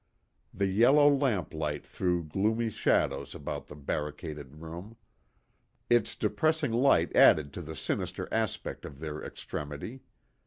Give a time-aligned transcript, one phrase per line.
[0.51, 4.95] The yellow lamplight threw gloomy shadows about the barricaded room.
[5.91, 10.01] Its depressing light added to the sinister aspect of their extremity.